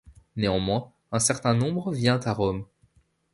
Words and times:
Néanmoins, 0.35 0.91
un 1.11 1.19
certain 1.19 1.53
nombre 1.53 1.91
vient 1.93 2.19
à 2.21 2.33
Rome. 2.33 2.65